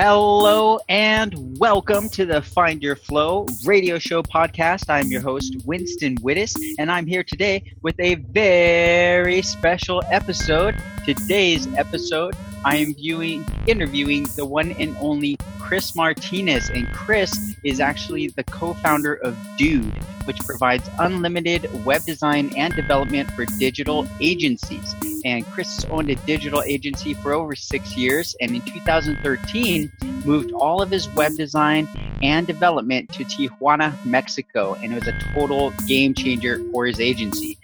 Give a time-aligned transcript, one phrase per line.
[0.00, 4.88] Hello and welcome to the Find Your Flow radio show podcast.
[4.88, 10.80] I'm your host, Winston Wittes, and I'm here today with a very special episode.
[11.04, 16.70] Today's episode, I am viewing, interviewing the one and only Chris Martinez.
[16.70, 19.92] And Chris is actually the co founder of Dude,
[20.24, 24.94] which provides unlimited web design and development for digital agencies.
[25.24, 28.34] And Chris has owned a digital agency for over six years.
[28.40, 29.92] And in 2013,
[30.24, 31.88] moved all of his web design
[32.22, 34.74] and development to Tijuana, Mexico.
[34.74, 37.58] And it was a total game changer for his agency.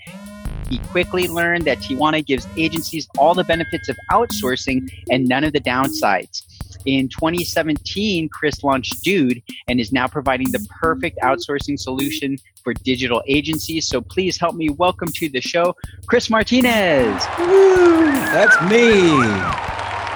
[0.75, 5.53] He quickly learned that Tijuana gives agencies all the benefits of outsourcing and none of
[5.53, 6.43] the downsides.
[6.85, 13.23] In 2017, Chris launched Dude and is now providing the perfect outsourcing solution for digital
[13.29, 13.87] agencies.
[13.87, 15.77] So please help me welcome to the show,
[16.09, 17.25] Chris Martinez.
[17.39, 18.97] Woo, that's me.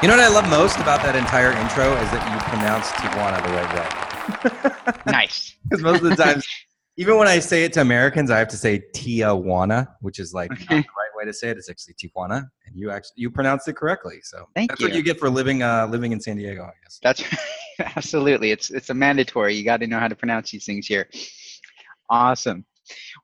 [0.02, 3.38] You know what I love most about that entire intro is that you pronounce Tijuana
[3.46, 5.12] the right way.
[5.12, 5.54] nice.
[5.68, 6.46] Because most of the times,
[6.98, 10.50] even when I say it to Americans, I have to say Tijuana, which is like
[10.50, 11.56] okay the right way to say it.
[11.56, 14.18] It's actually Tijuana, and you actually you pronounced it correctly.
[14.24, 14.88] So Thank that's you.
[14.88, 16.98] what you get for living uh, living in San Diego, I guess.
[17.00, 17.22] That's
[17.96, 18.50] absolutely.
[18.50, 19.54] It's it's a mandatory.
[19.54, 21.08] You got to know how to pronounce these things here.
[22.10, 22.64] Awesome.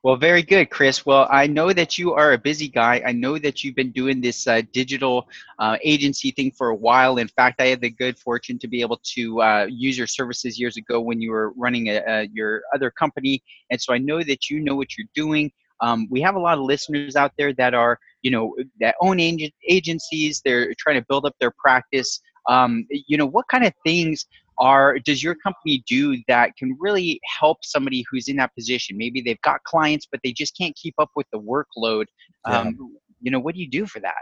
[0.03, 1.05] Well, very good, Chris.
[1.05, 3.01] Well, I know that you are a busy guy.
[3.05, 5.27] I know that you've been doing this uh, digital
[5.59, 7.17] uh, agency thing for a while.
[7.17, 10.59] In fact, I had the good fortune to be able to uh, use your services
[10.59, 13.41] years ago when you were running a, a, your other company.
[13.71, 15.51] And so I know that you know what you're doing.
[15.81, 19.19] Um, we have a lot of listeners out there that are, you know, that own
[19.19, 20.41] agencies.
[20.43, 22.21] They're trying to build up their practice.
[22.47, 24.25] Um, you know, what kind of things
[24.57, 28.97] are does your company do that can really help somebody who's in that position?
[28.97, 32.05] Maybe they've got clients, but they just can't keep up with the workload.
[32.45, 32.77] Um.
[33.21, 34.13] You know, what do you do for that?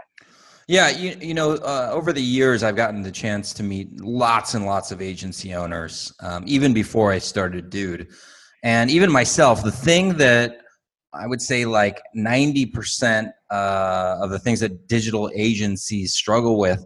[0.66, 4.54] Yeah, you, you know, uh, over the years, I've gotten the chance to meet lots
[4.54, 8.08] and lots of agency owners, um, even before I started Dude.
[8.62, 10.62] And even myself, the thing that
[11.12, 16.84] I would say like 90% uh, of the things that digital agencies struggle with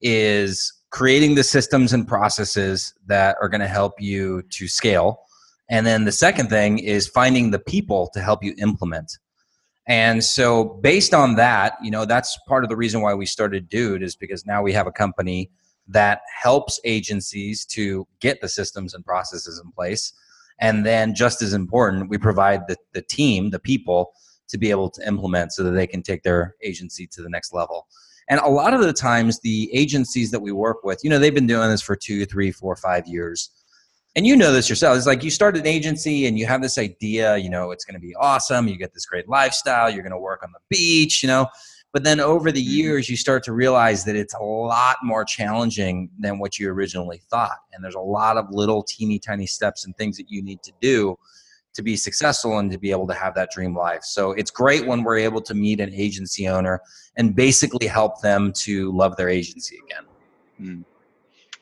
[0.00, 5.20] is creating the systems and processes that are going to help you to scale.
[5.68, 9.18] And then the second thing is finding the people to help you implement.
[9.86, 13.68] And so based on that, you know, that's part of the reason why we started
[13.68, 15.50] Dude is because now we have a company
[15.86, 20.14] that helps agencies to get the systems and processes in place
[20.58, 24.12] and then, just as important, we provide the, the team, the people,
[24.48, 27.52] to be able to implement so that they can take their agency to the next
[27.52, 27.88] level.
[28.28, 31.34] And a lot of the times, the agencies that we work with, you know, they've
[31.34, 33.50] been doing this for two, three, four, five years.
[34.16, 34.96] And you know this yourself.
[34.96, 37.94] It's like you start an agency and you have this idea, you know, it's going
[37.94, 38.66] to be awesome.
[38.66, 39.90] You get this great lifestyle.
[39.90, 41.46] You're going to work on the beach, you know.
[41.92, 42.76] But then over the mm-hmm.
[42.76, 47.22] years, you start to realize that it's a lot more challenging than what you originally
[47.30, 47.58] thought.
[47.72, 50.72] And there's a lot of little teeny tiny steps and things that you need to
[50.80, 51.18] do
[51.76, 54.02] to be successful and to be able to have that dream life.
[54.02, 56.80] So it's great when we're able to meet an agency owner
[57.16, 60.04] and basically help them to love their agency again.
[60.60, 60.84] Mm.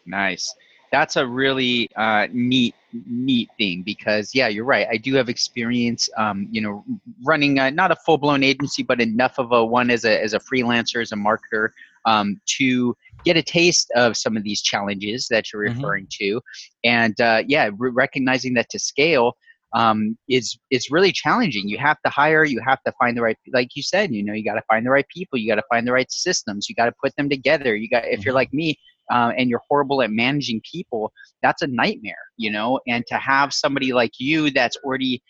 [0.06, 0.54] Nice
[0.94, 2.74] that's a really uh, neat
[3.08, 6.84] neat thing because yeah you're right i do have experience um, you know
[7.24, 10.38] running a, not a full-blown agency but enough of a one as a as a
[10.38, 11.70] freelancer as a marketer
[12.06, 15.76] um, to get a taste of some of these challenges that you're mm-hmm.
[15.80, 16.36] referring mm-hmm.
[16.36, 16.40] to
[16.84, 19.36] and uh, yeah re- recognizing that to scale
[19.74, 21.68] um, is is really challenging.
[21.68, 24.32] You have to hire, you have to find the right, like you said, you know,
[24.32, 26.74] you got to find the right people, you got to find the right systems, you
[26.74, 27.74] got to put them together.
[27.74, 28.36] You got, if you're mm-hmm.
[28.36, 28.78] like me,
[29.12, 32.80] uh, and you're horrible at managing people, that's a nightmare, you know.
[32.86, 35.22] And to have somebody like you that's already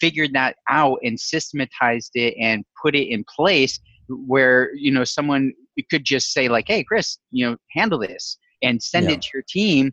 [0.00, 5.52] figured that out and systematized it and put it in place, where you know someone
[5.90, 9.16] could just say like, "Hey, Chris, you know, handle this," and send yeah.
[9.16, 9.92] it to your team.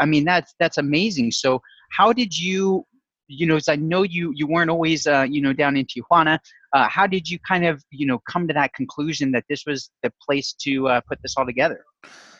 [0.00, 1.30] I mean, that's that's amazing.
[1.30, 1.62] So,
[1.92, 2.84] how did you
[3.28, 6.38] you know, as I know you you weren't always uh, you know down in Tijuana.
[6.72, 9.90] Uh, how did you kind of you know come to that conclusion that this was
[10.02, 11.84] the place to uh, put this all together?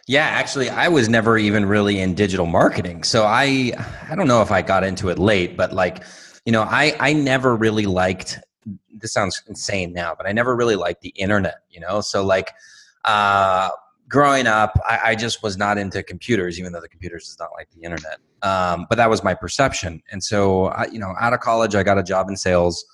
[0.09, 3.03] Yeah, actually, I was never even really in digital marketing.
[3.03, 3.73] So I,
[4.09, 6.05] I don't know if I got into it late, but like,
[6.45, 8.39] you know, I, I never really liked.
[8.89, 11.57] This sounds insane now, but I never really liked the internet.
[11.71, 12.53] You know, so like,
[13.05, 13.71] uh,
[14.09, 17.51] growing up, I, I just was not into computers, even though the computers is not
[17.53, 18.19] like the internet.
[18.43, 21.83] Um, but that was my perception, and so I, you know, out of college, I
[21.83, 22.85] got a job in sales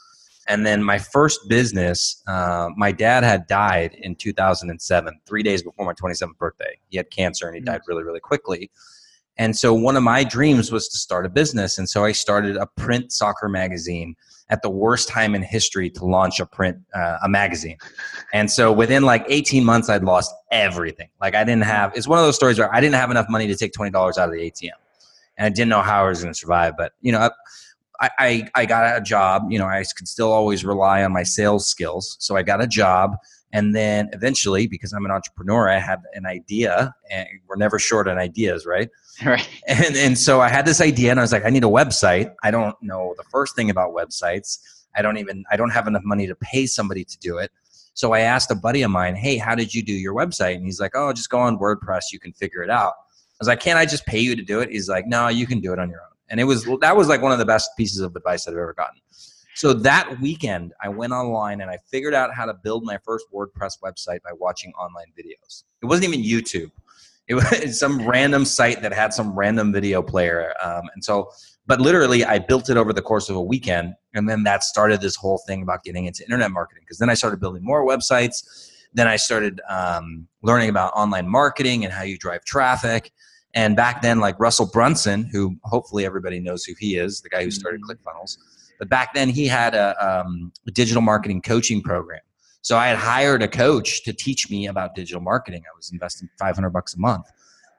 [0.49, 5.87] and then my first business, uh, my dad had died in 2007, three days before
[5.87, 6.79] my 27th birthday.
[6.89, 8.71] He had cancer and he died really, really quickly.
[9.39, 11.79] And so one of my dreams was to start a business.
[11.79, 14.15] And so I started a print soccer magazine
[14.51, 17.79] at the worst time in history to launch a print uh, a magazine.
[18.35, 21.09] And so within like 18 months, I'd lost everything.
[21.21, 21.93] Like I didn't have.
[21.97, 24.19] It's one of those stories where I didn't have enough money to take twenty dollars
[24.19, 24.73] out of the ATM,
[25.39, 26.75] and I didn't know how I was going to survive.
[26.77, 27.31] But you know.
[28.01, 29.45] I, I, I got a job.
[29.49, 32.17] You know, I could still always rely on my sales skills.
[32.19, 33.17] So I got a job.
[33.53, 38.09] And then eventually, because I'm an entrepreneur, I had an idea, and we're never short
[38.09, 38.89] on ideas, right?
[39.27, 39.47] Right.
[39.69, 42.35] And and so I had this idea, and I was like, I need a website.
[42.43, 44.59] I don't know the first thing about websites.
[44.97, 47.53] I don't even I don't have enough money to pay somebody to do it.
[47.95, 50.57] So I asked a buddy of mine, Hey, how did you do your website?
[50.57, 52.05] And he's like, Oh, just go on WordPress.
[52.11, 52.95] You can figure it out.
[53.43, 54.71] Was like, Can't I just pay you to do it?
[54.71, 56.07] He's like, No, you can do it on your own.
[56.31, 58.59] And it was that was like one of the best pieces of advice that I've
[58.59, 59.01] ever gotten.
[59.55, 63.27] So that weekend, I went online and I figured out how to build my first
[63.33, 65.65] WordPress website by watching online videos.
[65.83, 66.71] It wasn't even YouTube.
[67.29, 70.55] It was some random site that had some random video player.
[70.63, 71.31] Um, and so,
[71.67, 73.95] but literally, I built it over the course of a weekend.
[74.15, 76.85] And then that started this whole thing about getting into internet marketing.
[76.85, 78.71] Because then I started building more websites.
[78.95, 83.13] Then I started um, learning about online marketing and how you drive traffic.
[83.55, 87.45] And back then, like Russell Brunson, who hopefully everybody knows who he is, the guy
[87.45, 87.97] who started Mhm.
[87.97, 88.39] ClickFunnels.
[88.79, 92.21] But back then, he had a, um, a digital marketing coaching program.
[92.63, 95.63] So I had hired a coach to teach me about digital marketing.
[95.71, 97.27] I was investing 500 bucks a month.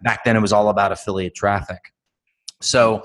[0.02, 1.94] Back then, it was all about affiliate traffic.
[2.62, 3.04] So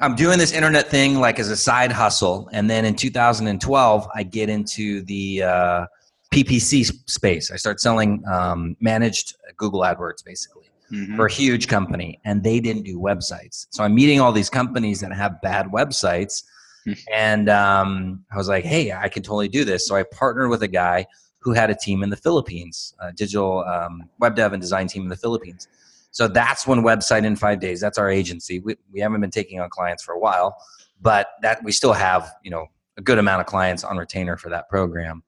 [0.00, 4.22] I'm doing this internet thing like as a side hustle, and then in 2012, I
[4.22, 5.86] get into the uh,
[6.32, 7.50] PPC space.
[7.50, 11.16] I start selling um, managed Google AdWords, basically Mhm.
[11.16, 13.66] for a huge company and they didn't do websites.
[13.70, 16.44] So I'm meeting all these companies that have bad websites.
[16.84, 16.92] Hmm.
[17.12, 19.88] and um, I was like, hey, I can totally do this.
[19.88, 21.06] So I partnered with a guy
[21.40, 25.02] who had a team in the Philippines, a digital um, web dev and design team
[25.02, 25.66] in the Philippines.
[26.12, 28.60] So that's when Website in Five Days, that's our agency.
[28.60, 30.56] We, we haven't been taking on clients for a while,
[31.00, 34.48] but that we still have, you know, a good amount of clients on retainer for
[34.50, 35.22] that program.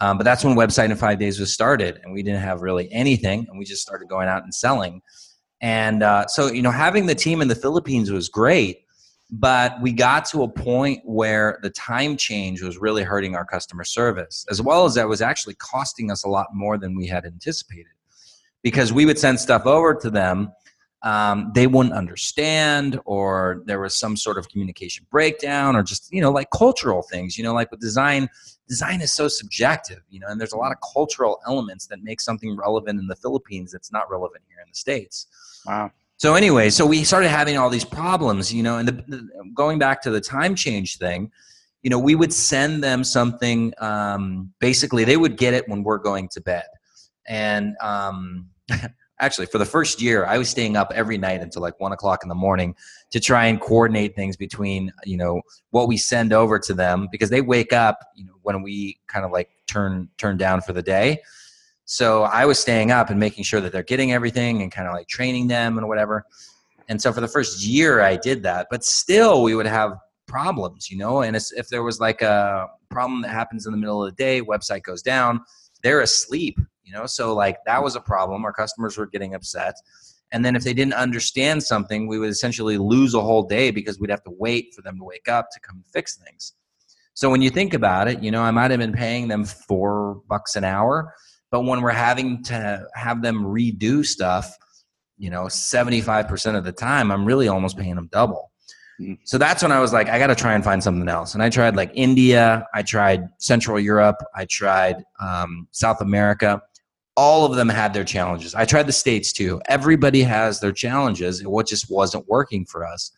[0.00, 2.92] Um, but that's when Website in Five Days was started, and we didn't have really
[2.92, 5.00] anything, and we just started going out and selling.
[5.60, 8.80] And uh, so, you know, having the team in the Philippines was great,
[9.30, 13.84] but we got to a point where the time change was really hurting our customer
[13.84, 17.24] service, as well as that was actually costing us a lot more than we had
[17.24, 17.92] anticipated.
[18.62, 20.52] Because we would send stuff over to them,
[21.06, 26.20] um, they wouldn't understand, or there was some sort of communication breakdown, or just you
[26.20, 27.38] know, like cultural things.
[27.38, 28.28] You know, like with design,
[28.68, 32.20] design is so subjective, you know, and there's a lot of cultural elements that make
[32.20, 35.28] something relevant in the Philippines that's not relevant here in the States.
[35.64, 35.92] Wow.
[36.16, 39.78] So anyway, so we started having all these problems, you know, and the, the, going
[39.78, 41.30] back to the time change thing,
[41.82, 43.72] you know, we would send them something.
[43.78, 46.66] Um, basically, they would get it when we're going to bed,
[47.28, 48.48] and um,
[49.20, 52.22] actually, for the first year, I was staying up every night until like one o'clock
[52.22, 52.74] in the morning
[53.10, 57.30] to try and coordinate things between, you know, what we send over to them because
[57.30, 60.82] they wake up, you know, when we kind of like turn turn down for the
[60.82, 61.20] day.
[61.84, 64.94] So I was staying up and making sure that they're getting everything and kind of
[64.94, 66.26] like training them and whatever.
[66.88, 69.96] And so for the first year, I did that, but still we would have
[70.26, 71.22] problems, you know.
[71.22, 74.42] And if there was like a problem that happens in the middle of the day,
[74.42, 75.40] website goes down,
[75.82, 77.04] they're asleep, you know.
[77.04, 78.44] So like that was a problem.
[78.44, 79.74] Our customers were getting upset.
[80.32, 83.98] And then if they didn't understand something, we would essentially lose a whole day because
[83.98, 86.54] we'd have to wait for them to wake up to come fix things.
[87.14, 90.20] So when you think about it, you know, I might have been paying them four
[90.28, 91.14] bucks an hour,
[91.50, 94.54] but when we're having to have them redo stuff,
[95.16, 98.50] you know, 75% of the time, I'm really almost paying them double.
[99.00, 99.18] Mm.
[99.24, 101.34] So that's when I was like, I got to try and find something else.
[101.34, 106.62] And I tried like India, I tried Central Europe, I tried um, South America.
[107.16, 108.54] All of them had their challenges.
[108.54, 109.60] I tried the States too.
[109.68, 111.40] Everybody has their challenges.
[111.40, 113.12] and What just wasn't working for us.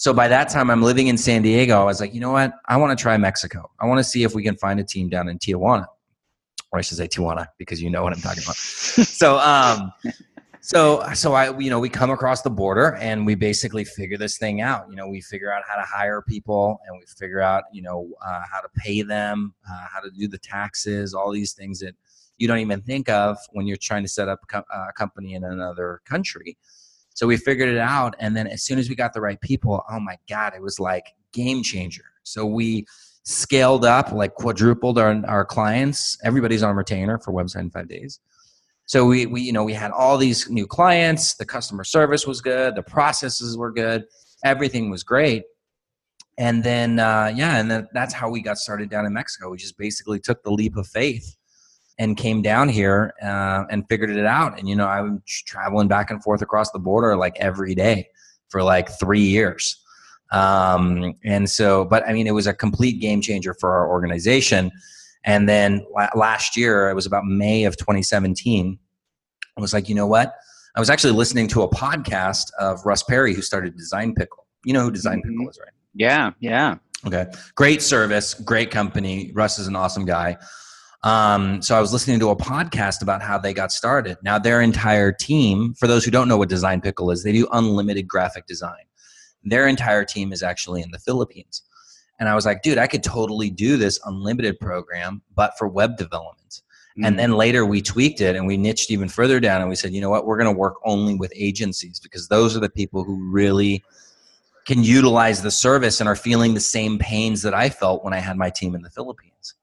[0.00, 1.78] So by that time, I'm living in San Diego.
[1.78, 2.54] I was like, you know what?
[2.66, 3.70] I want to try Mexico.
[3.80, 5.84] I want to see if we can find a team down in Tijuana,
[6.72, 8.56] or I should say Tijuana, because you know what I'm talking about.
[8.56, 9.92] so, um,
[10.62, 14.38] so, so I, you know, we come across the border and we basically figure this
[14.38, 14.86] thing out.
[14.88, 18.08] You know, we figure out how to hire people and we figure out, you know,
[18.24, 21.94] uh, how to pay them, uh, how to do the taxes, all these things that
[22.40, 25.44] you don't even think of when you're trying to set up uh, a company in
[25.44, 26.56] another country.
[27.14, 29.84] So we figured it out, and then as soon as we got the right people,
[29.90, 32.04] oh my god, it was like game changer.
[32.22, 32.86] So we
[33.24, 36.18] scaled up, like quadrupled our our clients.
[36.24, 38.20] Everybody's on retainer for website in five days.
[38.86, 41.34] So we we you know we had all these new clients.
[41.34, 42.74] The customer service was good.
[42.74, 44.04] The processes were good.
[44.44, 45.44] Everything was great.
[46.38, 49.50] And then uh, yeah, and then that's how we got started down in Mexico.
[49.50, 51.36] We just basically took the leap of faith
[52.00, 54.58] and came down here uh, and figured it out.
[54.58, 58.08] And you know, I was traveling back and forth across the border like every day
[58.48, 59.78] for like three years.
[60.32, 64.72] Um, and so, but I mean, it was a complete game changer for our organization.
[65.24, 68.78] And then last year, it was about May of 2017.
[69.58, 70.34] I was like, you know what?
[70.74, 74.46] I was actually listening to a podcast of Russ Perry, who started Design Pickle.
[74.64, 75.32] You know who Design mm-hmm.
[75.32, 75.72] Pickle is, right?
[75.94, 76.76] Yeah, yeah.
[77.06, 77.26] Okay.
[77.56, 79.32] Great service, great company.
[79.34, 80.38] Russ is an awesome guy.
[81.02, 84.18] Um, so I was listening to a podcast about how they got started.
[84.22, 87.48] Now, their entire team, for those who don't know what Design Pickle is, they do
[87.52, 88.84] unlimited graphic design.
[89.42, 91.62] Their entire team is actually in the Philippines.
[92.18, 95.96] And I was like, dude, I could totally do this unlimited program, but for web
[95.96, 96.60] development.
[96.90, 97.04] Mm-hmm.
[97.04, 99.94] And then later we tweaked it and we niched even further down and we said,
[99.94, 103.04] you know what, we're going to work only with agencies because those are the people
[103.04, 103.82] who really
[104.66, 108.18] can utilize the service and are feeling the same pains that I felt when I
[108.18, 109.54] had my team in the Philippines.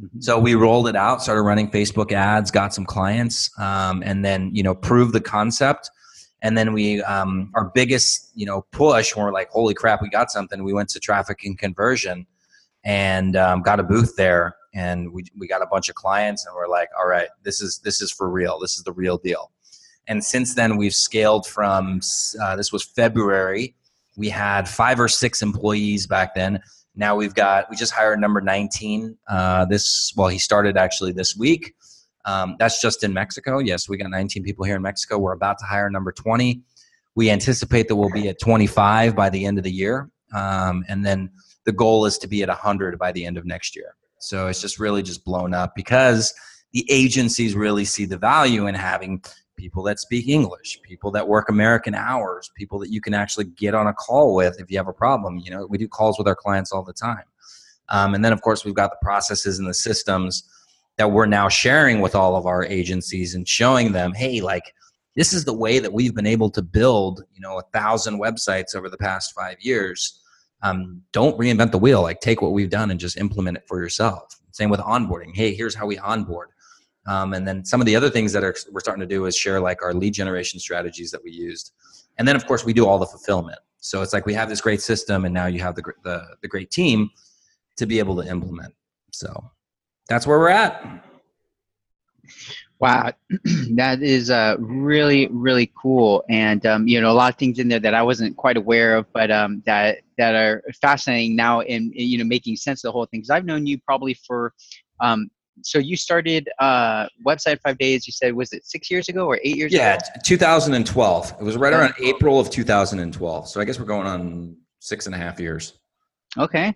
[0.00, 0.20] Mm-hmm.
[0.20, 4.54] So we rolled it out, started running Facebook ads, got some clients, um, and then
[4.54, 5.90] you know proved the concept.
[6.44, 10.08] And then we, um, our biggest you know push, when we're like, holy crap, we
[10.08, 10.64] got something.
[10.64, 12.26] We went to traffic and conversion,
[12.84, 16.54] and um, got a booth there, and we we got a bunch of clients, and
[16.54, 18.58] we're like, all right, this is this is for real.
[18.58, 19.50] This is the real deal.
[20.08, 22.00] And since then, we've scaled from
[22.42, 23.76] uh, this was February.
[24.16, 26.60] We had five or six employees back then
[26.94, 31.36] now we've got we just hired number 19 uh, this well he started actually this
[31.36, 31.74] week.
[32.24, 33.58] Um, that's just in mexico.
[33.58, 35.18] Yes we got 19 people here in mexico.
[35.18, 36.62] We're about to hire number 20
[37.14, 40.10] we anticipate that we'll be at 25 by the end of the year.
[40.34, 41.30] Um, and then
[41.64, 43.94] the goal is to be at 100 by the end of next year.
[44.18, 46.32] So it's just really just blown up because
[46.72, 49.22] the agencies really see the value in having
[49.62, 53.74] people that speak English, people that work American hours, people that you can actually get
[53.74, 55.38] on a call with if you have a problem.
[55.38, 57.22] You know, we do calls with our clients all the time.
[57.88, 60.42] Um, and then, of course, we've got the processes and the systems
[60.98, 64.74] that we're now sharing with all of our agencies and showing them, hey, like,
[65.14, 68.74] this is the way that we've been able to build, you know, a thousand websites
[68.74, 70.20] over the past five years.
[70.62, 72.02] Um, don't reinvent the wheel.
[72.02, 74.40] Like, take what we've done and just implement it for yourself.
[74.50, 75.36] Same with onboarding.
[75.36, 76.48] Hey, here's how we onboard
[77.06, 79.36] um, and then some of the other things that are, we're starting to do is
[79.36, 81.72] share like our lead generation strategies that we used.
[82.18, 83.58] And then of course we do all the fulfillment.
[83.78, 86.48] So it's like we have this great system and now you have the, the, the
[86.48, 87.10] great team
[87.76, 88.74] to be able to implement.
[89.10, 89.50] So
[90.08, 91.04] that's where we're at.
[92.78, 93.12] Wow,
[93.76, 97.68] that is uh, really really cool, and um, you know a lot of things in
[97.68, 101.92] there that I wasn't quite aware of, but um, that that are fascinating now, and
[101.94, 103.20] you know making sense of the whole thing.
[103.20, 104.52] Because I've known you probably for
[104.98, 105.30] um,
[105.62, 109.38] so you started uh, website five days you said was it six years ago or
[109.44, 110.04] eight years yeah, ago?
[110.14, 114.56] yeah 2012 it was right around april of 2012 so i guess we're going on
[114.82, 115.78] six and a half years.
[116.38, 116.74] Okay.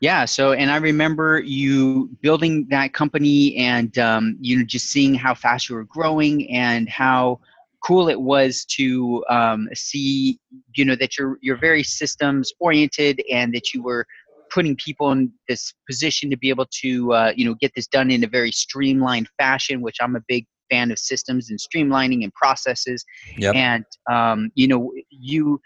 [0.00, 5.14] Yeah so and i remember you building that company and um, you know just seeing
[5.14, 7.40] how fast you were growing and how
[7.82, 10.38] cool it was to um, see
[10.74, 14.06] you know that you're you're very systems oriented and that you were
[14.54, 18.10] putting people in this position to be able to uh, you know get this done
[18.10, 22.32] in a very streamlined fashion which i'm a big fan of systems and streamlining and
[22.34, 23.04] processes
[23.36, 23.54] yep.
[23.54, 25.60] and um, you know you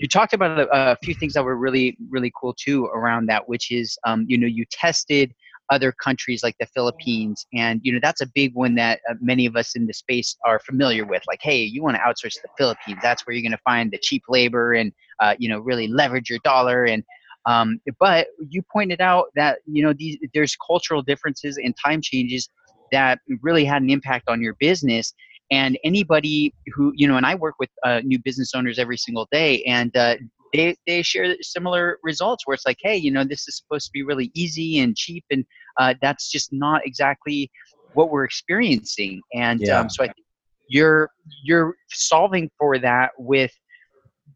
[0.00, 3.48] you talked about a, a, few things that were really really cool too around that
[3.48, 5.32] which is um, you know you tested
[5.70, 9.46] other countries like the philippines and you know that's a big one that uh, many
[9.46, 12.40] of us in the space are familiar with like hey you want to outsource to
[12.42, 15.60] the philippines that's where you're going to find the cheap labor and uh, you know
[15.60, 17.02] really leverage your dollar and
[17.46, 22.48] um, but you pointed out that you know these there's cultural differences and time changes
[22.92, 25.12] that really had an impact on your business.
[25.50, 29.28] And anybody who you know, and I work with uh, new business owners every single
[29.30, 30.16] day, and uh,
[30.54, 33.92] they they share similar results where it's like, hey, you know, this is supposed to
[33.92, 35.44] be really easy and cheap, and
[35.78, 37.50] uh, that's just not exactly
[37.92, 39.20] what we're experiencing.
[39.34, 39.80] And yeah.
[39.80, 40.26] um, so I think
[40.68, 41.10] you're
[41.44, 43.52] you're solving for that with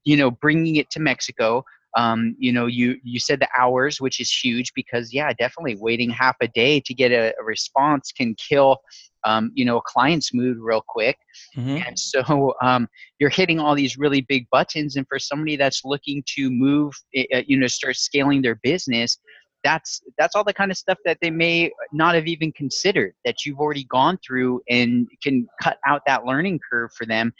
[0.04, 1.64] you know bringing it to Mexico
[1.98, 6.08] um, you know you you said the hours which is huge because yeah definitely waiting
[6.08, 8.78] half a day to get a, a response can kill
[9.24, 11.18] um, you know a client's mood real quick
[11.56, 11.82] mm-hmm.
[11.84, 12.88] and so um,
[13.18, 17.24] you're hitting all these really big buttons and for somebody that's looking to move eh,
[17.32, 19.18] eh, you know start scaling their business
[19.64, 23.44] that's that's all the kind of stuff that they may not have even considered that
[23.44, 27.32] you've already gone through and can cut out that learning curve for them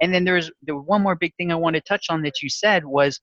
[0.00, 2.48] and then there's the one more big thing i want to touch on that you
[2.48, 3.20] said was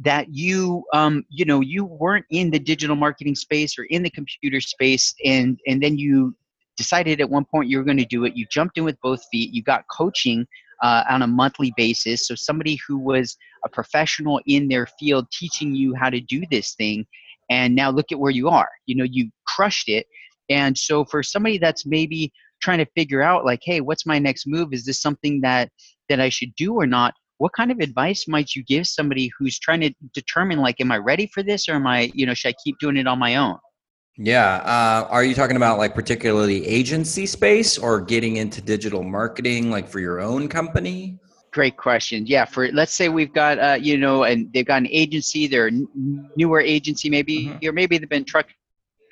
[0.00, 4.10] that you um, you know you weren't in the digital marketing space or in the
[4.10, 6.34] computer space and and then you
[6.76, 8.36] decided at one point you were going to do it.
[8.36, 9.54] You jumped in with both feet.
[9.54, 10.46] You got coaching
[10.82, 12.26] uh, on a monthly basis.
[12.26, 16.74] So somebody who was a professional in their field teaching you how to do this
[16.74, 17.06] thing
[17.50, 18.68] and now look at where you are.
[18.86, 20.06] You know you crushed it.
[20.50, 24.46] And so for somebody that's maybe trying to figure out like, hey, what's my next
[24.46, 24.72] move?
[24.72, 25.70] Is this something that
[26.08, 27.14] that I should do or not?
[27.38, 30.98] What kind of advice might you give somebody who's trying to determine like, am I
[30.98, 33.36] ready for this or am I, you know, should I keep doing it on my
[33.36, 33.58] own?
[34.16, 34.56] Yeah.
[34.56, 39.88] Uh, are you talking about like particularly agency space or getting into digital marketing, like
[39.88, 41.18] for your own company?
[41.52, 42.26] Great question.
[42.26, 45.68] Yeah, for let's say we've got uh, you know, and they've got an agency, they're
[45.68, 45.80] a
[46.36, 47.68] newer agency maybe, mm-hmm.
[47.68, 48.54] or maybe they've been trucking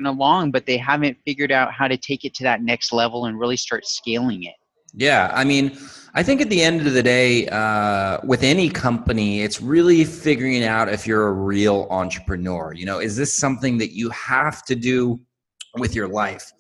[0.05, 3.39] along, but they haven't figured out how to take it to that next level and
[3.39, 4.55] really start scaling it.
[4.95, 5.77] Yeah, I mean,
[6.15, 10.63] I think at the end of the day, uh, with any company, it's really figuring
[10.63, 12.75] out if you're a real entrepreneur.
[12.75, 15.19] You know, is this something that you have to do
[15.79, 16.53] with your life?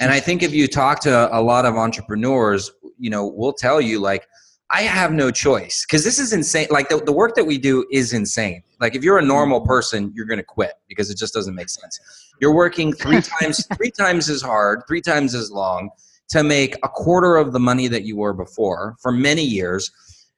[0.00, 3.80] And I think if you talk to a lot of entrepreneurs, you know, we'll tell
[3.80, 4.26] you like,
[4.70, 6.66] I have no choice because this is insane.
[6.70, 8.62] Like the, the work that we do is insane.
[8.80, 11.68] Like if you're a normal person, you're going to quit because it just doesn't make
[11.68, 11.98] sense.
[12.40, 15.90] You're working three times, three times as hard, three times as long
[16.28, 19.90] to make a quarter of the money that you were before for many years.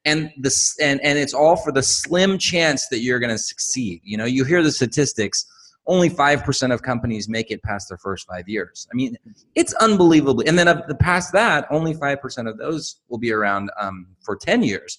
[0.04, 4.00] And this, and, and it's all for the slim chance that you're going to succeed.
[4.02, 5.44] You know, you hear the statistics
[5.86, 8.86] only 5% of companies make it past their first five years.
[8.92, 9.16] I mean,
[9.54, 10.46] it's unbelievably.
[10.46, 14.36] And then of the past that, only 5% of those will be around um, for
[14.36, 14.98] 10 years.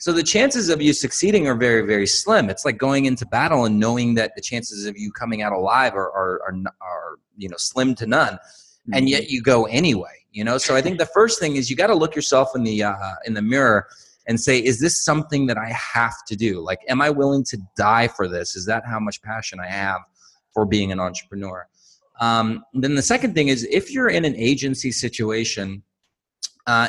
[0.00, 2.50] So the chances of you succeeding are very, very slim.
[2.50, 5.94] It's like going into battle and knowing that the chances of you coming out alive
[5.94, 8.36] are, are, are, are you know, slim to none.
[8.92, 10.58] And yet you go anyway, you know?
[10.58, 12.96] So I think the first thing is you got to look yourself in the, uh,
[13.24, 13.86] in the mirror
[14.26, 16.60] and say, is this something that I have to do?
[16.60, 18.56] Like, am I willing to die for this?
[18.56, 20.00] Is that how much passion I have?
[20.52, 21.66] for being an entrepreneur.
[22.20, 25.82] Um, then the second thing is if you're in an agency situation,
[26.66, 26.88] uh,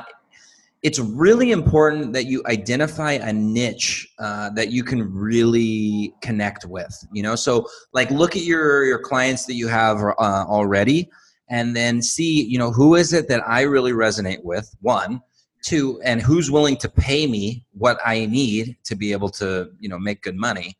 [0.83, 6.93] it's really important that you identify a niche uh, that you can really connect with.
[7.13, 11.09] You know, so like look at your your clients that you have uh, already,
[11.49, 14.73] and then see you know who is it that I really resonate with.
[14.81, 15.21] One,
[15.63, 19.89] two, and who's willing to pay me what I need to be able to you
[19.89, 20.77] know make good money.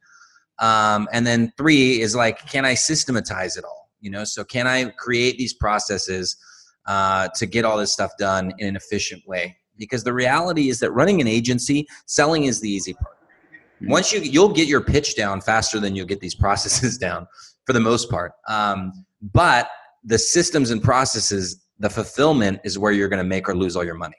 [0.59, 3.89] Um, and then three is like, can I systematize it all?
[4.01, 6.37] You know, so can I create these processes
[6.85, 9.57] uh, to get all this stuff done in an efficient way?
[9.77, 13.17] Because the reality is that running an agency, selling is the easy part.
[13.79, 13.89] Hmm.
[13.89, 17.27] Once you you'll get your pitch down faster than you'll get these processes down
[17.65, 18.33] for the most part.
[18.47, 19.69] Um, but
[20.03, 23.83] the systems and processes, the fulfillment is where you're going to make or lose all
[23.83, 24.15] your money.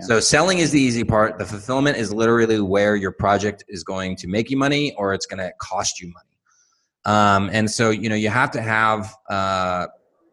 [0.00, 1.38] So selling is the easy part.
[1.38, 5.24] The fulfillment is literally where your project is going to make you money or it's
[5.24, 6.28] going to cost you money.
[7.06, 9.86] Um, and so you know you have to have uh,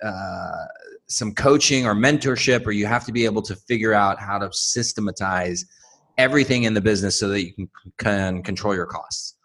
[0.03, 0.65] uh,
[1.07, 4.49] some coaching or mentorship, or you have to be able to figure out how to
[4.51, 5.65] systematize
[6.17, 9.35] everything in the business so that you can, can control your costs,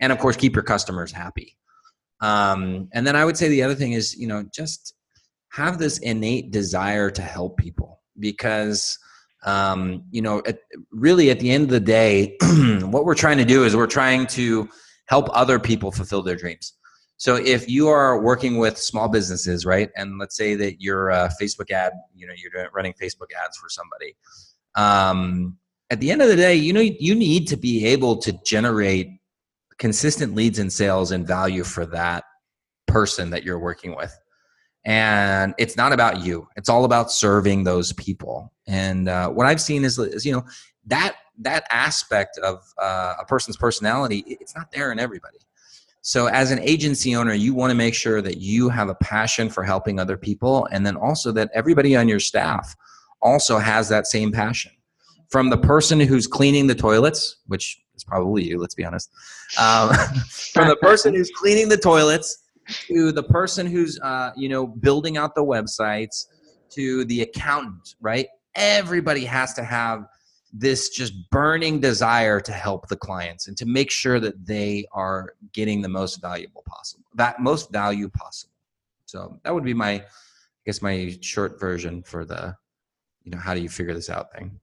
[0.00, 1.56] and of course keep your customers happy.
[2.20, 4.94] Um, and then I would say the other thing is you know just
[5.52, 8.98] have this innate desire to help people because
[9.44, 10.58] um, you know, at,
[10.90, 12.36] really at the end of the day,
[12.82, 14.68] what we're trying to do is we're trying to
[15.06, 16.74] help other people fulfill their dreams.
[17.16, 21.30] So if you are working with small businesses, right, and let's say that you're a
[21.40, 24.16] Facebook ad, you know, you're running Facebook ads for somebody.
[24.74, 25.58] Um,
[25.90, 29.19] at the end of the day, you know, you need to be able to generate
[29.80, 32.24] consistent leads and sales and value for that
[32.86, 34.16] person that you're working with.
[34.84, 36.46] And it's not about you.
[36.56, 38.52] It's all about serving those people.
[38.66, 40.44] And uh, what i've seen is, is, you know
[40.86, 45.38] that that aspect of uh, a person's personality it's not there in everybody.
[46.02, 49.48] So as an agency owner you want to make sure that you have a passion
[49.48, 52.76] for helping other people and then also that everybody on your staff
[53.22, 54.72] also has that same passion.
[55.30, 59.10] From the person who's cleaning the toilets which is probably you let's be honest.
[59.58, 59.90] Um,
[60.52, 62.42] from the person who's cleaning the toilets
[62.86, 66.26] to the person who's uh, you know building out the websites
[66.70, 68.26] to the accountant right?
[68.56, 70.06] Everybody has to have
[70.52, 75.34] this just burning desire to help the clients and to make sure that they are
[75.52, 78.54] getting the most valuable possible that most value possible.
[79.06, 80.04] So that would be my i
[80.66, 82.54] guess my short version for the
[83.24, 84.58] you know how do you figure this out thing.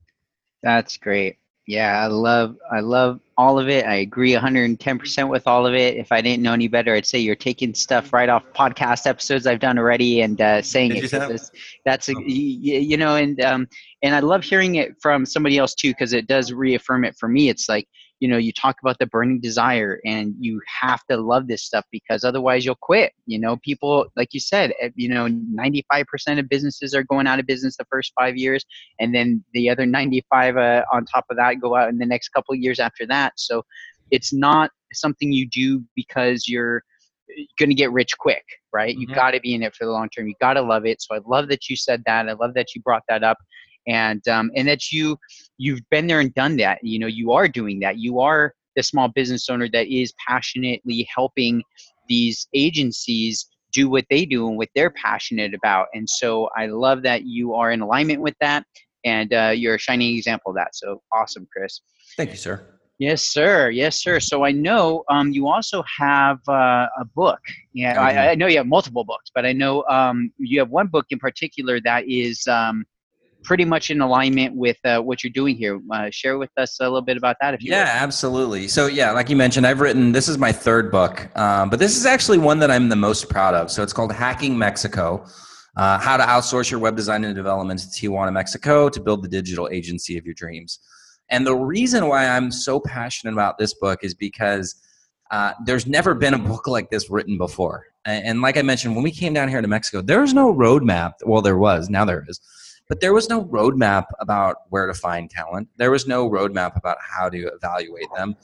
[0.63, 1.37] That's great
[1.67, 3.85] yeah, I love I love all of it.
[3.85, 5.97] I agree 110% with all of it.
[5.97, 9.45] If I didn't know any better, I'd say you're taking stuff right off podcast episodes
[9.45, 11.41] I've done already and uh, saying Did it.
[11.85, 12.19] That's a, oh.
[12.25, 13.67] you, you know, and um,
[14.01, 17.27] and I love hearing it from somebody else too because it does reaffirm it for
[17.27, 17.49] me.
[17.49, 17.87] It's like
[18.19, 21.85] you know you talk about the burning desire and you have to love this stuff
[21.91, 26.49] because otherwise you'll quit you know people like you said eh, you know 95% of
[26.49, 28.65] businesses are going out of business the first five years
[28.99, 32.29] and then the other 95 uh, on top of that go out in the next
[32.29, 33.63] couple of years after that so
[34.11, 36.83] it's not something you do because you're
[37.59, 38.95] going to get rich quick, right?
[38.95, 39.01] Mhm.
[39.01, 40.27] You got to be in it for the long term.
[40.27, 41.01] You got to love it.
[41.01, 42.29] So I love that you said that.
[42.29, 43.37] I love that you brought that up,
[43.87, 45.17] and um, and that you
[45.57, 46.79] you've been there and done that.
[46.83, 47.97] You know, you are doing that.
[47.97, 51.63] You are the small business owner that is passionately helping
[52.07, 55.87] these agencies do what they do and what they're passionate about.
[55.93, 58.63] And so I love that you are in alignment with that,
[59.03, 60.75] and uh, you're a shining example of that.
[60.75, 61.81] So awesome, Chris.
[62.15, 62.65] Thank you, sir.
[62.99, 63.69] Yes, sir.
[63.69, 64.19] Yes, sir.
[64.19, 67.39] So I know um, you also have uh, a book.
[67.73, 68.17] Yeah, I do.
[68.17, 71.05] I, I know you have multiple books, but I know um, you have one book
[71.11, 72.85] in particular that is um,
[73.47, 75.79] pretty much in alignment with uh, what you're doing here.
[75.91, 78.67] Uh, share with us a little bit about that, if you Yeah, absolutely.
[78.67, 81.95] So, yeah, like you mentioned, I've written this is my third book, um, but this
[81.95, 83.71] is actually one that I'm the most proud of.
[83.71, 85.25] So, it's called Hacking Mexico
[85.77, 89.29] uh, How to Outsource Your Web Design and Development to Tijuana, Mexico to build the
[89.29, 90.79] digital agency of your dreams.
[91.29, 94.75] And the reason why I'm so passionate about this book is because
[95.31, 97.85] uh, there's never been a book like this written before.
[98.05, 100.53] And, and like I mentioned, when we came down here to Mexico, there was no
[100.53, 101.13] roadmap.
[101.25, 102.39] Well, there was, now there is.
[102.89, 105.67] But there was no roadmap about where to find talent.
[105.77, 108.35] There was no roadmap about how to evaluate them.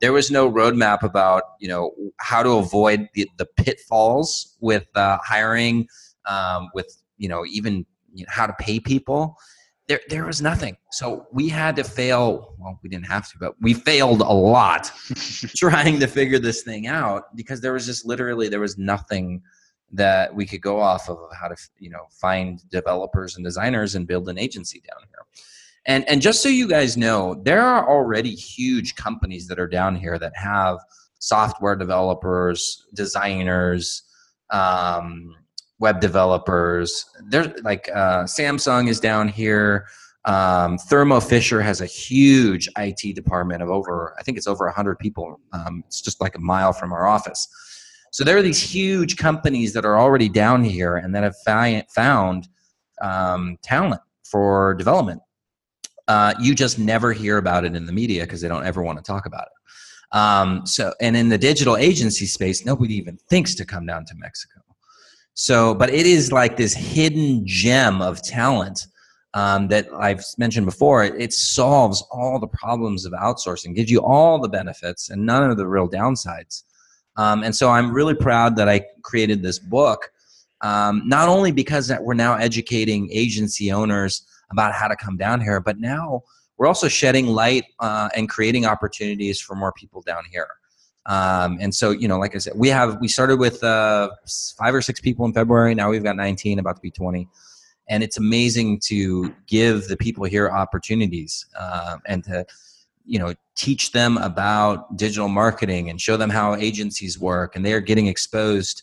[0.00, 5.18] There was no roadmap about you know how to avoid the, the pitfalls with uh,
[5.22, 5.86] hiring,
[6.28, 9.36] um, with you know even you know, how to pay people.
[9.88, 10.76] There, there was nothing.
[10.90, 12.54] So we had to fail.
[12.58, 14.90] Well, we didn't have to, but we failed a lot
[15.56, 19.42] trying to figure this thing out because there was just literally there was nothing
[19.92, 24.06] that we could go off of how to you know find developers and designers and
[24.06, 25.26] build an agency down here.
[25.86, 29.94] And and just so you guys know there are already huge companies that are down
[29.94, 30.78] here that have
[31.18, 34.02] software developers designers
[34.50, 35.34] um,
[35.78, 37.04] web developers.
[37.28, 39.86] There's like uh, samsung is down here.
[40.24, 45.00] Um, thermo fisher has a huge it department of over i think it's over 100
[45.00, 45.40] people.
[45.52, 47.48] Um, it's just like a mile from our office
[48.12, 51.34] so there are these huge companies that are already down here and that have
[51.94, 52.46] found
[53.00, 55.22] um, talent for development.
[56.08, 58.98] Uh, you just never hear about it in the media because they don't ever want
[58.98, 60.16] to talk about it.
[60.18, 64.14] Um, so, and in the digital agency space, nobody even thinks to come down to
[64.16, 64.60] Mexico.
[65.32, 68.88] So, but it is like this hidden gem of talent
[69.32, 71.02] um, that I've mentioned before.
[71.02, 75.50] It, it solves all the problems of outsourcing, gives you all the benefits and none
[75.50, 76.64] of the real downsides.
[77.16, 80.10] Um, and so I'm really proud that I created this book,
[80.62, 85.40] um, not only because that we're now educating agency owners about how to come down
[85.40, 86.22] here, but now
[86.56, 90.48] we're also shedding light uh, and creating opportunities for more people down here.
[91.06, 94.10] Um, and so, you know, like I said, we have we started with uh,
[94.56, 95.74] five or six people in February.
[95.74, 97.26] Now we've got 19, about to be 20,
[97.88, 102.46] and it's amazing to give the people here opportunities uh, and to
[103.04, 107.72] you know teach them about digital marketing and show them how agencies work and they
[107.72, 108.82] are getting exposed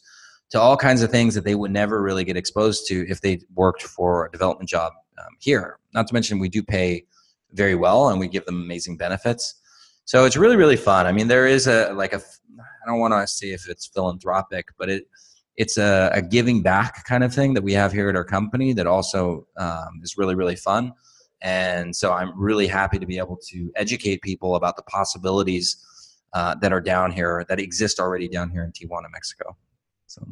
[0.51, 3.39] to all kinds of things that they would never really get exposed to if they
[3.53, 5.77] worked for a development job um, here.
[5.93, 7.05] Not to mention we do pay
[7.53, 9.55] very well and we give them amazing benefits.
[10.05, 11.05] So it's really really fun.
[11.05, 12.21] I mean there is a like a
[12.84, 15.08] i don't want to say if it's philanthropic but it
[15.58, 18.71] it's a, a giving back kind of thing that we have here at our company
[18.73, 20.93] that also um, is really really fun
[21.41, 25.86] and so I'm really happy to be able to educate people about the possibilities
[26.34, 29.56] uh, that are down here, that exist already down here in Tijuana, Mexico.
[30.08, 30.25] So.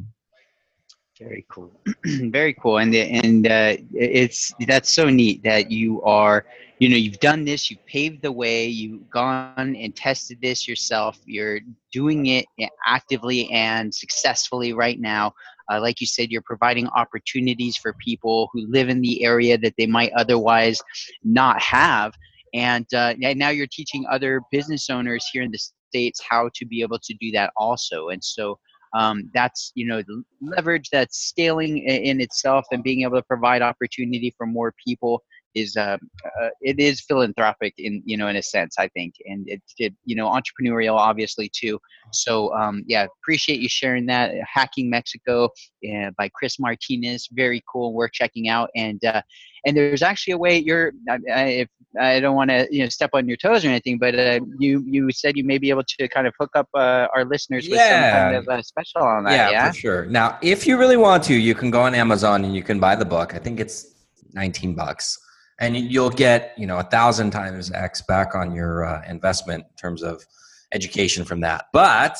[1.20, 1.72] Very cool.
[2.06, 2.78] Very cool.
[2.78, 6.46] And and uh, it's that's so neat that you are,
[6.78, 11.18] you know, you've done this, you've paved the way, you've gone and tested this yourself.
[11.26, 11.60] You're
[11.92, 12.46] doing it
[12.86, 15.34] actively and successfully right now.
[15.72, 19.74] Uh, like you said, you're providing opportunities for people who live in the area that
[19.78, 20.82] they might otherwise
[21.24, 22.14] not have.
[22.54, 26.82] And, uh, now you're teaching other business owners here in the states how to be
[26.82, 28.10] able to do that also.
[28.10, 28.58] And so
[28.96, 33.62] um, that's you know the leverage that's scaling in itself and being able to provide
[33.62, 35.24] opportunity for more people
[35.56, 39.48] is uh, uh, it is philanthropic in you know in a sense I think and
[39.48, 41.80] it, it you know entrepreneurial obviously too
[42.12, 47.94] so um, yeah appreciate you sharing that hacking Mexico uh, by Chris Martinez very cool
[47.94, 49.22] worth checking out and uh,
[49.66, 52.90] and there's actually a way you're I, I, if I don't want to you know
[52.90, 55.84] step on your toes or anything but uh, you you said you may be able
[55.98, 57.90] to kind of hook up uh, our listeners with Yeah.
[57.90, 60.06] some kind of uh, special on that yeah, yeah, for sure.
[60.06, 62.96] Now, if you really want to, you can go on Amazon and you can buy
[62.96, 63.34] the book.
[63.36, 63.96] I think it's
[64.34, 65.18] 19 bucks.
[65.60, 69.66] And you- you'll get, you know, a thousand times X back on your uh, investment
[69.70, 70.24] in terms of
[70.72, 71.66] education from that.
[71.74, 72.20] But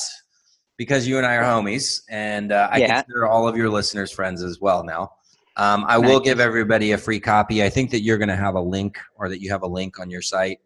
[0.76, 3.02] because you and I are homies, and uh, I Yeah.
[3.02, 5.12] consider all of your listeners friends as well now,
[5.56, 7.64] um, I will give everybody a free copy.
[7.64, 9.98] I think that you're going to have a link or that you have a link
[9.98, 10.58] on your site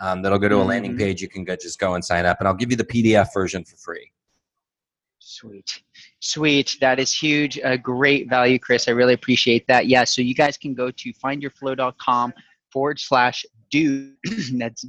[0.00, 0.98] um, that'll go to a landing Mhm.
[0.98, 1.20] page.
[1.20, 3.64] You can go, just go and sign up, and I'll give you the PDF version
[3.64, 4.10] for free.
[5.18, 5.82] Sweet.
[6.20, 6.76] Sweet.
[6.80, 7.58] That is huge.
[7.64, 8.88] A great value, Chris.
[8.88, 9.86] I really appreciate that.
[9.86, 10.04] Yeah.
[10.04, 12.34] So you guys can go to findyourflow.com
[12.70, 14.12] forward slash do.
[14.58, 14.84] That's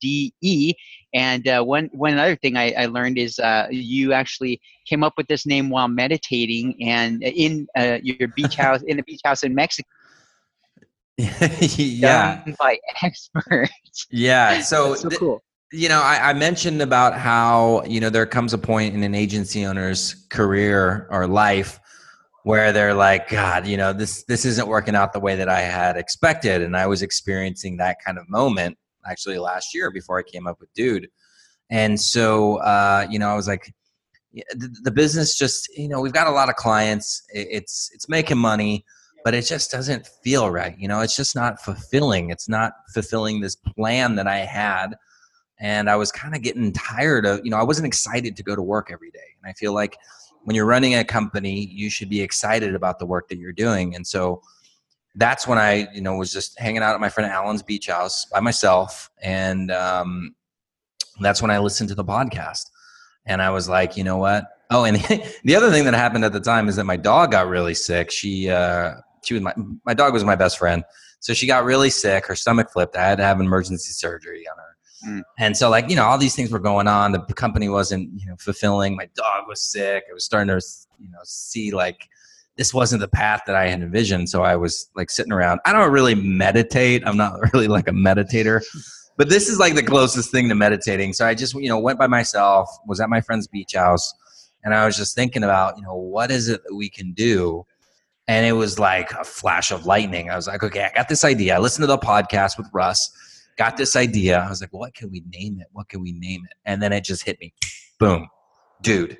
[0.00, 0.74] D-E.
[1.14, 5.14] And uh, one, one other thing I, I learned is uh, you actually came up
[5.16, 9.42] with this name while meditating and in uh, your beach house, in a beach house
[9.42, 9.88] in Mexico.
[11.18, 12.44] yeah.
[12.58, 14.06] by experts.
[14.10, 14.60] Yeah.
[14.60, 15.42] So, so cool.
[15.74, 19.14] You know, I, I mentioned about how, you know, there comes a point in an
[19.14, 21.80] agency owner's career or life
[22.44, 25.60] where they're like god you know this this isn't working out the way that i
[25.60, 30.22] had expected and i was experiencing that kind of moment actually last year before I
[30.22, 31.08] came up with Dude.
[31.70, 33.72] And so, uh, you know, I was like,
[34.32, 37.22] the, the, business just, you know, we've got a lot of clients.
[37.32, 38.84] It's it's making money,
[39.24, 40.76] but it just doesn't feel right.
[40.76, 42.30] You know, it's just not fulfilling.
[42.30, 44.96] It's not fulfilling this plan that I had.
[45.60, 48.56] And I was kind of getting tired of, you know, I wasn't excited to go
[48.56, 49.36] to work every day.
[49.40, 49.96] And I feel like
[50.42, 53.94] when you're running a company, you should be excited about the work that you're doing.
[53.94, 54.42] And so
[55.14, 58.24] that's when I, you know, was just hanging out at my friend Alan's beach house
[58.26, 60.34] by myself, and um,
[61.20, 62.70] that's when I listened to the podcast,
[63.26, 64.44] and I was like, you know what?
[64.70, 64.96] Oh, and
[65.44, 68.10] the other thing that happened at the time is that my dog got really sick.
[68.10, 70.84] She, uh, she was my my dog was my best friend,
[71.20, 72.26] so she got really sick.
[72.26, 72.96] Her stomach flipped.
[72.96, 74.63] I had to have emergency surgery on her.
[75.06, 75.22] Mm.
[75.38, 77.12] And so, like you know, all these things were going on.
[77.12, 78.96] The company wasn't, you know, fulfilling.
[78.96, 80.04] My dog was sick.
[80.10, 80.64] I was starting to,
[80.98, 82.08] you know, see like
[82.56, 84.28] this wasn't the path that I had envisioned.
[84.28, 85.60] So I was like sitting around.
[85.64, 87.02] I don't really meditate.
[87.06, 88.62] I'm not really like a meditator,
[89.16, 91.12] but this is like the closest thing to meditating.
[91.12, 94.14] So I just, you know, went by myself, was at my friend's beach house,
[94.62, 97.66] and I was just thinking about, you know, what is it that we can do?
[98.26, 100.30] And it was like a flash of lightning.
[100.30, 101.56] I was like, okay, I got this idea.
[101.56, 103.10] I listened to the podcast with Russ,
[103.56, 104.38] got this idea.
[104.38, 105.66] I was like, what can we name it?
[105.72, 106.56] What can we name it?
[106.64, 107.52] And then it just hit me.
[107.98, 108.28] Boom.
[108.82, 109.18] Dude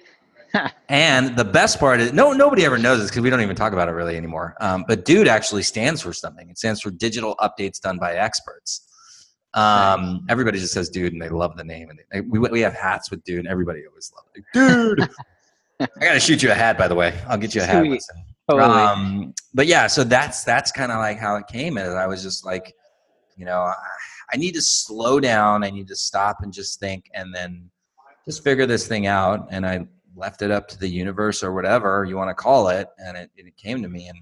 [0.89, 3.73] and the best part is no nobody ever knows this because we don't even talk
[3.73, 4.55] about it really anymore.
[4.61, 6.49] Um, but dude actually stands for something.
[6.49, 8.89] It stands for digital updates done by experts.
[9.55, 12.75] Um, everybody just says dude and they love the name and they, we, we have
[12.75, 14.45] hats with dude and everybody always loves it.
[14.53, 15.09] dude
[15.81, 17.85] i gotta shoot you a hat by the way i'll get you a hat
[18.51, 18.69] totally.
[18.69, 22.21] um, but yeah so that's that's kind of like how it came is i was
[22.21, 22.75] just like
[23.37, 23.75] you know I,
[24.33, 25.65] I need to slow down.
[25.65, 27.71] I need to stop and just think and then
[28.25, 29.47] just figure this thing out.
[29.51, 32.89] And i left it up to the universe or whatever you want to call it.
[32.99, 34.19] And it, it came to me and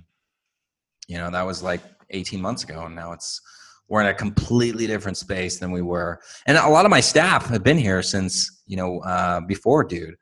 [1.07, 2.87] you know that was like 18 months ago.
[2.87, 3.41] And now it's
[3.88, 6.21] we're in a completely different space than we were.
[6.47, 10.17] And a lot of my staff have been here since you know uh, before dude.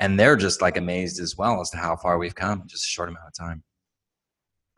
[0.00, 2.84] And they're just like amazed as well as to how far we've come in just
[2.84, 3.62] a short amount of time.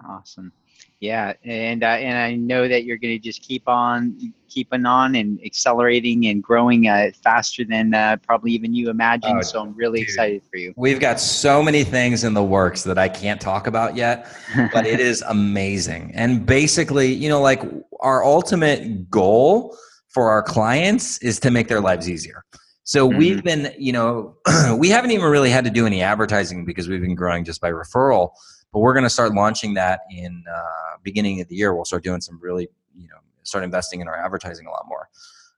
[0.06, 0.52] Awesome
[1.00, 5.14] yeah, and uh, and I know that you're going to just keep on keeping on
[5.14, 9.38] and accelerating and growing uh, faster than uh, probably even you imagined.
[9.38, 10.72] Oh, so I'm really dude, excited for you.
[10.76, 14.26] We've got so many things in the works that I can't talk about yet,
[14.72, 16.12] but it is amazing.
[16.14, 17.62] And basically, you know, like
[18.00, 19.76] our ultimate goal
[20.08, 22.42] for our clients is to make their lives easier.
[22.84, 23.18] So mm-hmm.
[23.18, 24.36] we've been, you know,
[24.78, 27.70] we haven't even really had to do any advertising because we've been growing just by
[27.70, 28.30] referral
[28.76, 31.74] but we're going to start launching that in uh, beginning of the year.
[31.74, 35.08] We'll start doing some really, you know, start investing in our advertising a lot more.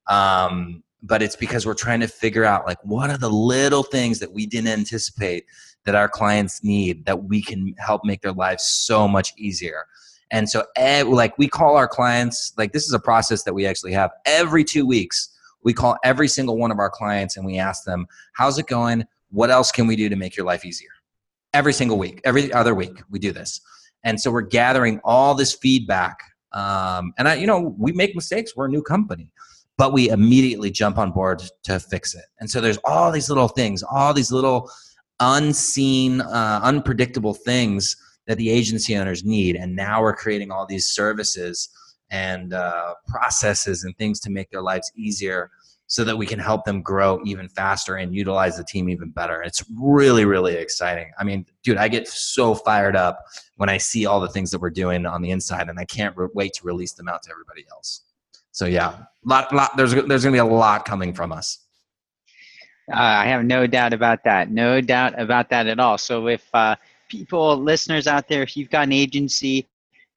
[0.07, 4.21] Um, but it's because we're trying to figure out like what are the little things
[4.21, 5.47] that we didn't anticipate
[5.85, 9.87] that our clients need that we can help make their lives so much easier.
[10.31, 13.95] And so, like, we call our clients, like, this is a process that we actually
[13.95, 15.37] have every two weeks.
[15.65, 19.07] We call every single one of our clients and we ask them, How's it going?
[19.33, 20.91] What else can we do to make your life easier?
[21.55, 23.61] Every single week, every other week, we do this.
[24.05, 26.19] And so we're gathering all this feedback.
[26.53, 28.57] Um, and I, you know, we make mistakes.
[28.57, 29.31] We're a new company,
[29.77, 32.25] but we immediately jump on board to fix it.
[32.41, 34.71] And so there's all these little things, all these little
[35.21, 39.57] unseen, uh, unpredictable things that the agency owners need.
[39.57, 41.69] And now we're creating all these services
[42.11, 45.51] and uh, processes and things to make their lives easier
[45.88, 49.42] so that we can help them grow even faster and utilize the team even better.
[49.42, 51.11] It's really, really exciting.
[51.18, 53.25] I mean, dude, I get so fired up
[53.57, 56.14] when I see all the things that we're doing on the inside, and I can't
[56.14, 58.03] re- wait to release them out to everybody else.
[58.53, 61.61] So yeah, lot, lot, there's there's gonna be a lot coming from us.
[62.92, 64.51] Uh, I have no doubt about that.
[64.51, 65.97] No doubt about that at all.
[65.97, 66.77] So if uh,
[67.09, 69.66] people, listeners out there, if you've got an agency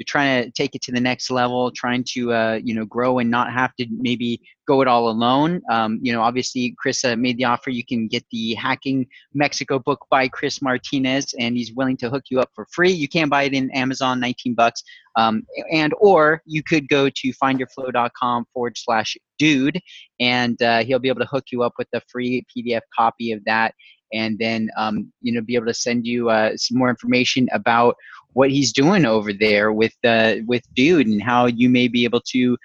[0.01, 3.19] you're trying to take it to the next level, trying to uh, you know grow
[3.19, 5.61] and not have to maybe go it all alone.
[5.69, 7.69] Um, you know, obviously Chris uh, made the offer.
[7.69, 12.23] You can get the Hacking Mexico book by Chris Martinez, and he's willing to hook
[12.31, 12.91] you up for free.
[12.91, 14.81] You can buy it in Amazon, 19 bucks.
[15.17, 19.79] Um, and or you could go to findyourflow.com forward slash dude,
[20.19, 23.43] and uh, he'll be able to hook you up with a free PDF copy of
[23.45, 23.75] that
[24.13, 27.95] and then um, you know be able to send you uh, some more information about
[28.33, 32.21] what he's doing over there with uh, with Dude and how you may be able
[32.31, 32.57] to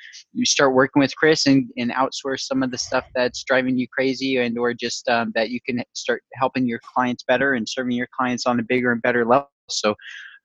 [0.44, 4.38] start working with Chris and, and outsource some of the stuff that's driving you crazy
[4.38, 8.08] and or just um, that you can start helping your clients better and serving your
[8.16, 9.50] clients on a bigger and better level.
[9.68, 9.96] So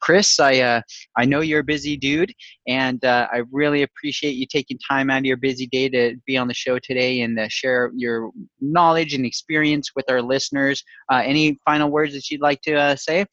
[0.01, 0.81] Chris, I uh,
[1.17, 2.33] I know you're a busy dude,
[2.67, 6.37] and uh, I really appreciate you taking time out of your busy day to be
[6.37, 10.83] on the show today and uh, share your knowledge and experience with our listeners.
[11.11, 13.25] Uh, any final words that you'd like to uh, say?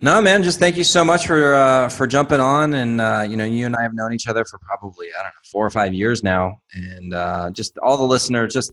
[0.00, 0.44] No, man.
[0.44, 3.66] Just thank you so much for uh, for jumping on, and uh, you know, you
[3.66, 6.22] and I have known each other for probably I don't know four or five years
[6.22, 8.72] now, and uh, just all the listeners, just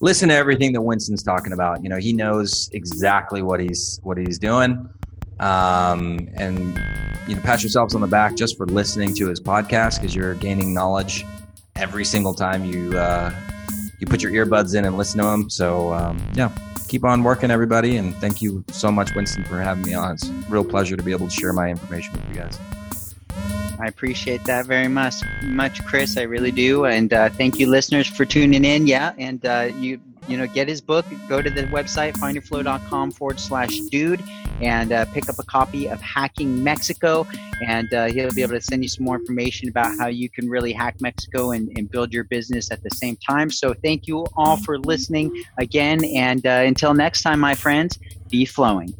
[0.00, 1.82] listen to everything that Winston's talking about.
[1.84, 4.88] You know, he knows exactly what he's what he's doing,
[5.40, 6.58] um, and
[7.26, 10.34] you know, pat yourselves on the back just for listening to his podcast because you're
[10.34, 11.24] gaining knowledge
[11.76, 13.34] every single time you uh,
[13.98, 15.48] you put your earbuds in and listen to him.
[15.50, 16.50] So um, yeah
[16.94, 17.96] keep on working, everybody.
[17.96, 20.12] And thank you so much, Winston, for having me on.
[20.12, 22.58] It's a real pleasure to be able to share my information with you guys.
[23.80, 26.16] I appreciate that very much, much, Chris.
[26.16, 26.84] I really do.
[26.86, 28.86] And uh, thank you, listeners, for tuning in.
[28.86, 31.04] Yeah, and uh, you you know, get his book.
[31.28, 34.22] Go to the website findyourflow.com forward slash dude
[34.60, 37.26] and uh, pick up a copy of Hacking Mexico.
[37.66, 40.48] And uh, he'll be able to send you some more information about how you can
[40.48, 43.50] really hack Mexico and, and build your business at the same time.
[43.50, 46.04] So thank you all for listening again.
[46.04, 47.98] And uh, until next time, my friends,
[48.30, 48.94] be flowing.